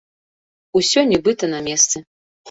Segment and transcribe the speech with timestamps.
[0.79, 1.97] Усё нібыта на месцы.